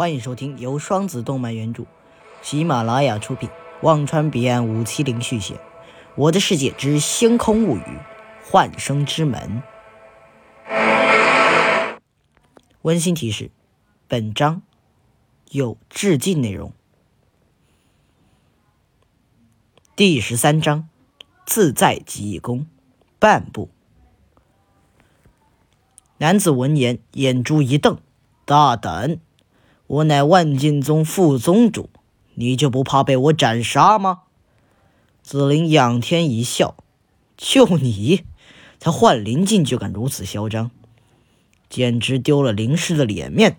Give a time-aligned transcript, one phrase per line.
[0.00, 1.84] 欢迎收听由双子动漫原著、
[2.40, 3.50] 喜马拉雅出品、
[3.82, 5.56] 忘川彼岸五七零续写
[6.14, 7.98] 《我的世界之星空物语：
[8.42, 9.62] 幻生之门》。
[12.80, 13.50] 温馨提示：
[14.08, 14.62] 本章
[15.50, 16.72] 有致敬内容。
[19.94, 20.88] 第十三章：
[21.44, 22.66] 自在极意功，
[23.18, 23.68] 半步。
[26.16, 27.98] 男子闻言，眼珠一瞪
[28.46, 29.20] ：“大胆！”
[29.90, 31.90] 我乃万剑宗副宗主，
[32.34, 34.20] 你就不怕被我斩杀吗？
[35.20, 36.76] 紫菱仰天一笑
[37.36, 38.22] ：“就你，
[38.78, 40.70] 才幻灵境就敢如此嚣张，
[41.68, 43.56] 简直丢了灵师的脸面。”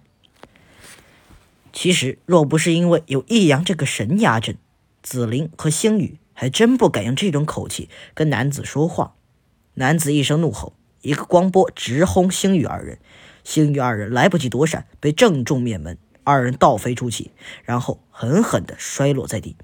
[1.73, 4.57] 其实，若不是因为有易阳这个神压阵，
[5.03, 9.15] 紫菱和星宇还真不敢用这种口气跟男子说话。
[9.73, 10.71] 男子一声怒吼，
[11.01, 12.99] 一个光波直轰星宇二人，
[13.43, 15.97] 星宇二人来不及躲闪，被正中面门。
[16.23, 17.31] 二人倒飞出去，
[17.63, 19.55] 然后狠狠地摔落在地。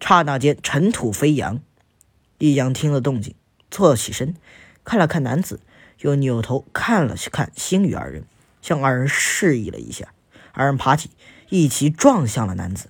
[0.00, 1.60] 刹那间，尘土飞扬。
[2.38, 3.34] 易阳听了动静，
[3.70, 4.34] 坐起身，
[4.84, 5.60] 看了看男子，
[6.00, 8.24] 又扭头看了看星宇二人，
[8.62, 10.14] 向二人示意了一下。
[10.52, 11.10] 二人爬起，
[11.48, 12.88] 一起撞向了男子。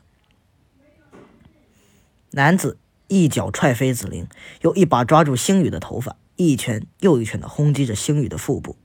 [2.31, 4.29] 男子一脚踹飞紫菱，
[4.63, 8.77] 又一把抓住星宇的头发，一拳又一拳地轰击着星宇的腹部。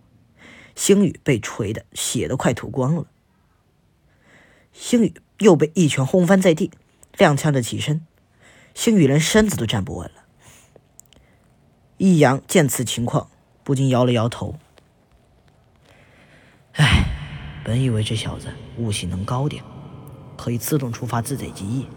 [0.76, 3.06] 星宇被锤得血都快吐光了。
[4.78, 6.70] 星宇又被一拳轰翻在地，
[7.18, 8.06] 踉跄着起身。
[8.74, 10.26] 星宇连身子都站不稳了。
[11.98, 13.32] 易阳见此情况，
[13.64, 14.60] 不禁摇了摇头
[16.76, 17.06] ：“唉，
[17.64, 19.64] 本以为这小子悟性能高点，
[20.36, 21.88] 可以自动触发自在极意。”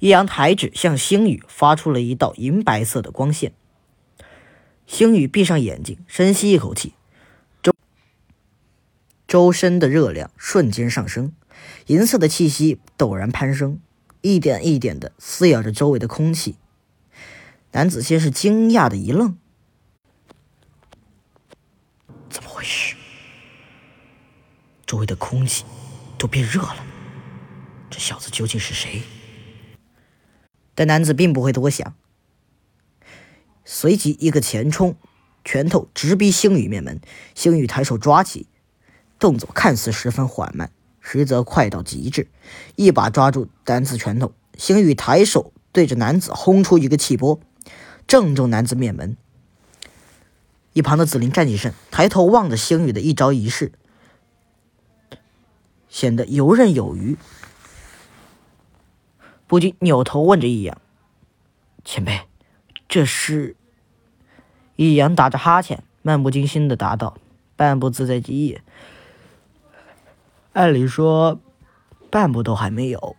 [0.00, 3.52] 易阳抬指向星宇发出了一道银白色的光线。
[4.86, 6.94] 星宇闭上眼睛，深吸一口气。
[9.30, 11.32] 周身的热量瞬间上升，
[11.86, 13.80] 银色的气息陡然攀升，
[14.22, 16.56] 一点一点的撕咬着周围的空气。
[17.70, 19.38] 男子先是惊讶的一愣
[22.28, 22.96] ：“怎么回事？
[24.84, 25.64] 周围的空气
[26.18, 26.84] 都变热了，
[27.88, 29.00] 这小子究竟是谁？”
[30.74, 31.94] 但男子并不会多想，
[33.64, 34.96] 随即一个前冲，
[35.44, 37.00] 拳头直逼星宇面门。
[37.36, 38.48] 星宇抬手抓起。
[39.20, 42.26] 动作看似十分缓慢，实则快到极致。
[42.74, 47.38] 一把抓住男子拳头，星宇抬手对着男子轰出一个气波，
[48.08, 49.16] 正中男子面门。
[50.72, 53.72] 一旁的紫菱站起身，抬头望着星宇的一招一式，
[55.88, 57.18] 显得游刃有余，
[59.46, 60.80] 不禁扭头问着易阳
[61.84, 62.20] ：“前辈，
[62.88, 63.56] 这是？”
[64.76, 67.18] 易阳打着哈欠，漫不经心的答道
[67.54, 68.60] ：“半步自在极意。”
[70.60, 71.40] 按理说，
[72.10, 73.16] 半部都还没有。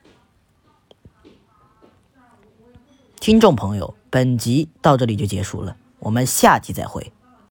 [3.19, 7.12] 听众朋友，本集到这里就结束了，我们下集再会。